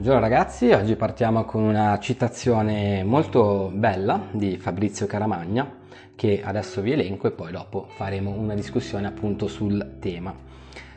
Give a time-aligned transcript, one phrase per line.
[0.00, 5.70] Buongiorno ragazzi, oggi partiamo con una citazione molto bella di Fabrizio Caramagna
[6.16, 10.34] che adesso vi elenco e poi dopo faremo una discussione appunto sul tema.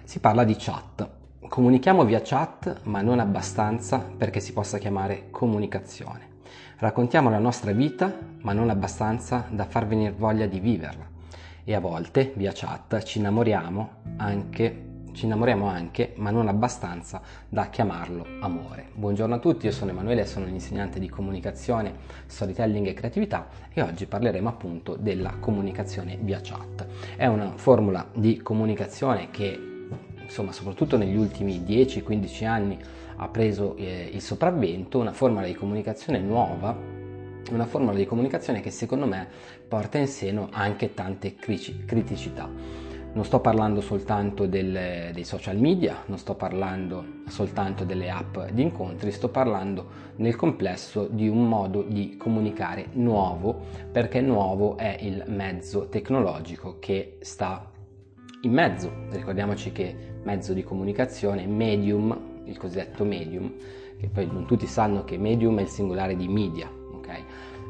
[0.05, 1.05] Si parla di chat.
[1.45, 6.37] Comunichiamo via chat ma non abbastanza perché si possa chiamare comunicazione.
[6.77, 8.09] Raccontiamo la nostra vita
[8.39, 11.05] ma non abbastanza da far venire voglia di viverla.
[11.65, 17.69] E a volte via chat ci innamoriamo anche ci innamoriamo anche, ma non abbastanza da
[17.69, 18.87] chiamarlo amore.
[18.93, 21.93] Buongiorno a tutti, io sono Emanuele, sono un insegnante di comunicazione,
[22.25, 26.85] storytelling e creatività e oggi parleremo appunto della comunicazione via chat.
[27.15, 29.87] È una formula di comunicazione che,
[30.21, 32.79] insomma, soprattutto negli ultimi 10-15 anni
[33.17, 37.01] ha preso eh, il sopravvento, una formula di comunicazione nuova
[37.51, 39.27] una formula di comunicazione che secondo me
[39.67, 42.49] porta in seno anche tante criticità.
[43.13, 48.63] Non sto parlando soltanto del, dei social media, non sto parlando soltanto delle app di
[48.63, 55.25] incontri, sto parlando nel complesso di un modo di comunicare nuovo, perché nuovo è il
[55.27, 57.69] mezzo tecnologico che sta
[58.41, 58.91] in mezzo.
[59.11, 63.53] Ricordiamoci che mezzo di comunicazione, medium, il cosiddetto medium,
[63.99, 67.23] che poi non tutti sanno che medium è il singolare di media, ok?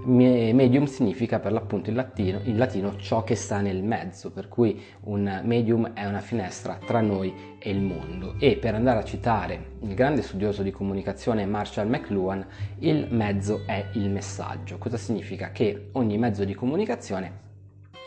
[0.05, 4.81] Medium significa per l'appunto in latino, in latino, ciò che sta nel mezzo, per cui
[5.03, 8.35] un medium è una finestra tra noi e il mondo.
[8.39, 12.45] E per andare a citare il grande studioso di comunicazione Marshall McLuhan,
[12.79, 14.77] il mezzo è il messaggio.
[14.77, 15.51] Cosa significa?
[15.51, 17.41] Che ogni mezzo di comunicazione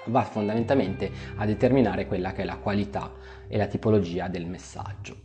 [0.06, 3.12] va fondamentalmente a determinare quella che è la qualità
[3.48, 5.16] e la tipologia del messaggio.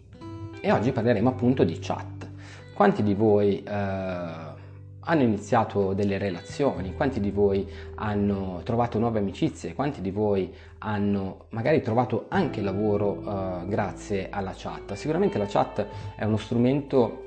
[0.61, 2.29] E oggi parleremo appunto di chat.
[2.73, 4.50] Quanti di voi eh,
[5.11, 11.47] hanno iniziato delle relazioni, quanti di voi hanno trovato nuove amicizie, quanti di voi hanno
[11.49, 14.93] magari trovato anche lavoro uh, grazie alla chat.
[14.93, 17.25] Sicuramente la chat è uno strumento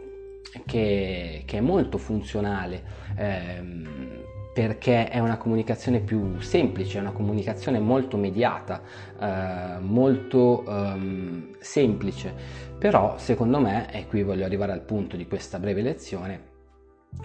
[0.64, 2.82] che, che è molto funzionale.
[3.16, 4.22] Ehm,
[4.54, 8.80] perché è una comunicazione più semplice, è una comunicazione molto mediata,
[9.18, 12.32] eh, molto um, semplice,
[12.78, 16.53] però secondo me, e qui voglio arrivare al punto di questa breve lezione,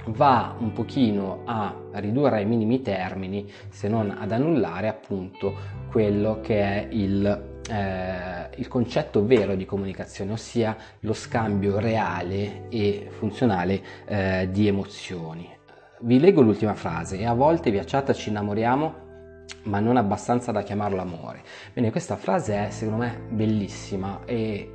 [0.07, 5.53] va un pochino a ridurre ai minimi termini, se non ad annullare appunto
[5.89, 7.25] quello che è il,
[7.69, 15.49] eh, il concetto vero di comunicazione, ossia lo scambio reale e funzionale eh, di emozioni.
[16.01, 19.07] Vi leggo l'ultima frase, e a volte via chat ci innamoriamo
[19.63, 21.41] ma non abbastanza da chiamarlo amore.
[21.73, 24.71] Bene, questa frase è secondo me bellissima e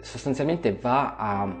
[0.00, 1.56] sostanzialmente va a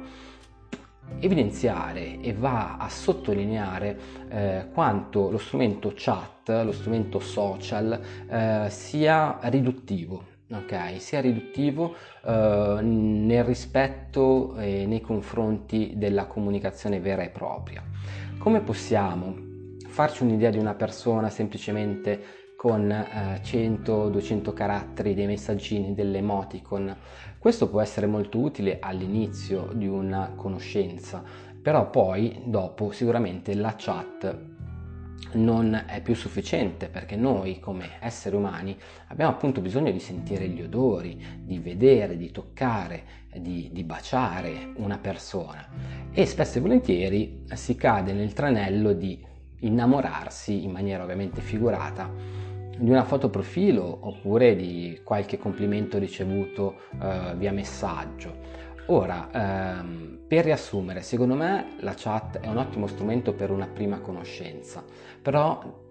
[1.20, 3.98] evidenziare e va a sottolineare
[4.28, 10.32] eh, quanto lo strumento chat, lo strumento social eh, sia riduttivo.
[10.46, 17.82] Okay, sia riduttivo eh, nel rispetto e nei confronti della comunicazione vera e propria.
[18.38, 19.34] Come possiamo
[19.88, 26.96] farci un'idea di una persona semplicemente con eh, 100-200 caratteri, dei messaggini, delle emoticon.
[27.36, 31.22] Questo può essere molto utile all'inizio di una conoscenza,
[31.60, 34.38] però poi dopo sicuramente la chat
[35.32, 38.74] non è più sufficiente perché noi come esseri umani
[39.08, 43.02] abbiamo appunto bisogno di sentire gli odori, di vedere, di toccare,
[43.40, 45.68] di, di baciare una persona
[46.10, 49.22] e spesso e volentieri si cade nel tranello di
[49.60, 52.44] innamorarsi in maniera ovviamente figurata
[52.78, 58.62] di una foto profilo oppure di qualche complimento ricevuto eh, via messaggio.
[58.86, 64.00] Ora, ehm, per riassumere, secondo me la chat è un ottimo strumento per una prima
[64.00, 64.84] conoscenza,
[65.22, 65.82] però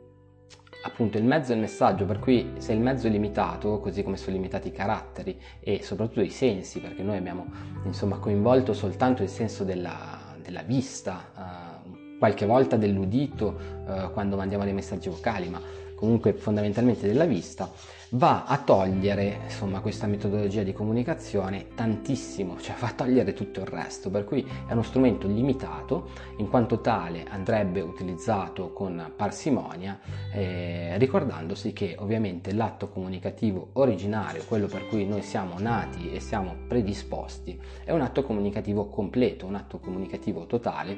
[0.85, 4.17] appunto il mezzo è il messaggio, per cui se il mezzo è limitato, così come
[4.17, 7.45] sono limitati i caratteri e soprattutto i sensi, perché noi abbiamo
[7.85, 13.57] insomma coinvolto soltanto il senso della, della vista, eh, qualche volta dell'udito
[13.87, 15.59] eh, quando mandiamo dei messaggi vocali, ma
[16.03, 17.71] comunque fondamentalmente della vista,
[18.13, 23.65] va a togliere insomma, questa metodologia di comunicazione tantissimo, cioè va a togliere tutto il
[23.65, 29.99] resto, per cui è uno strumento limitato, in quanto tale andrebbe utilizzato con parsimonia,
[30.31, 36.55] eh, ricordandosi che ovviamente l'atto comunicativo originario, quello per cui noi siamo nati e siamo
[36.67, 40.95] predisposti, è un atto comunicativo completo, un atto comunicativo totale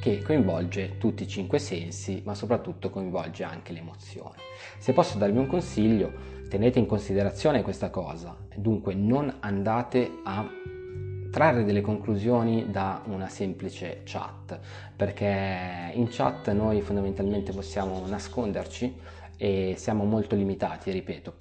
[0.00, 4.34] che coinvolge tutti i cinque sensi, ma soprattutto coinvolge anche le emozioni.
[4.78, 10.48] Se posso darvi un consiglio, tenete in considerazione questa cosa, dunque non andate a
[11.30, 14.58] trarre delle conclusioni da una semplice chat,
[14.94, 18.96] perché in chat noi fondamentalmente possiamo nasconderci
[19.36, 21.34] e siamo molto limitati, ripeto.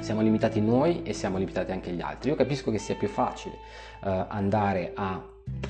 [0.00, 2.30] Siamo limitati noi e siamo limitati anche gli altri.
[2.30, 3.54] Io capisco che sia più facile
[4.02, 5.22] uh, andare a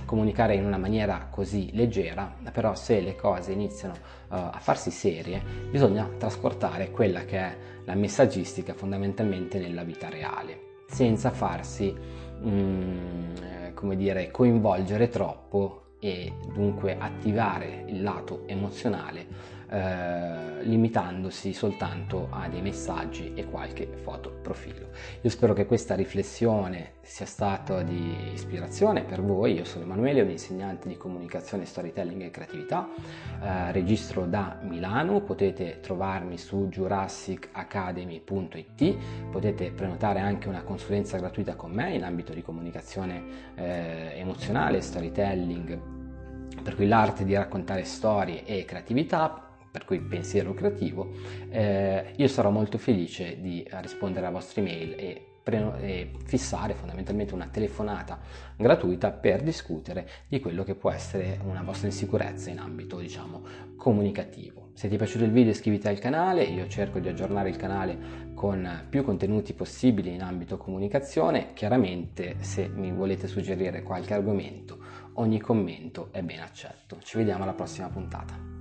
[0.05, 5.43] comunicare in una maniera così leggera, però se le cose iniziano uh, a farsi serie,
[5.71, 11.95] bisogna trasportare quella che è la messaggistica fondamentalmente nella vita reale, senza farsi,
[12.43, 22.49] um, come dire, coinvolgere troppo e dunque attivare il lato emozionale eh, limitandosi soltanto a
[22.49, 24.89] dei messaggi e qualche foto profilo.
[25.21, 29.55] Io spero che questa riflessione sia stata di ispirazione per voi.
[29.55, 32.89] Io sono Emanuele, un insegnante di comunicazione, storytelling e creatività.
[33.43, 38.97] Eh, registro da Milano, potete trovarmi su jurassicacademy.it,
[39.31, 43.23] potete prenotare anche una consulenza gratuita con me in ambito di comunicazione
[43.55, 46.03] eh, emozionale, storytelling
[46.63, 49.44] per cui l'arte di raccontare storie e creatività
[49.75, 51.11] per cui pensiero creativo,
[51.51, 55.27] eh, io sarò molto felice di rispondere alle vostre email e,
[55.81, 58.21] e fissare fondamentalmente una telefonata
[58.57, 63.43] gratuita per discutere di quello che può essere una vostra insicurezza in ambito, diciamo,
[63.77, 64.69] comunicativo.
[64.75, 68.33] Se ti è piaciuto il video iscriviti al canale, io cerco di aggiornare il canale
[68.33, 71.53] con più contenuti possibili in ambito comunicazione.
[71.53, 74.79] Chiaramente se mi volete suggerire qualche argomento,
[75.15, 76.99] ogni commento è ben accetto.
[77.03, 78.54] Ci vediamo alla prossima puntata.